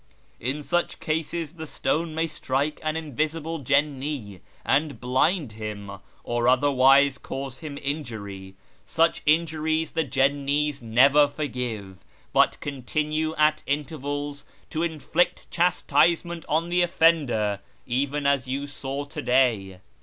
In 0.39 0.63
such 0.63 0.99
cases 0.99 1.53
the 1.53 1.67
stone 1.67 2.15
may 2.15 2.25
strike 2.25 2.79
an 2.81 2.95
invisible 2.97 3.59
Jinni 3.59 4.41
and 4.65 4.99
blind 4.99 5.51
him 5.51 5.91
or 6.23 6.47
otherwise 6.47 7.19
cause 7.19 7.59
him 7.59 7.77
injury; 7.79 8.55
such 8.83 9.21
injury 9.27 9.85
the 9.85 10.03
Jinni's 10.03 10.81
never 10.81 11.27
forgive, 11.27 12.03
but 12.33 12.59
continue 12.61 13.35
at 13.35 13.61
intervals 13.67 14.43
to 14.71 14.81
inflict 14.81 15.51
chastisement 15.51 16.45
on 16.49 16.69
the 16.69 16.81
offender, 16.81 17.59
even 17.85 18.25
as 18.25 18.47
you 18.47 18.65
saw 18.65 19.05
to 19.05 19.21
day." 19.21 19.81